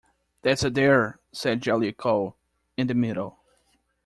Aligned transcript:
"That's 0.41 0.63
Adair," 0.63 1.19
said 1.31 1.61
Jellicoe, 1.61 2.33
"in 2.75 2.87
the 2.87 2.95
middle." 2.95 3.37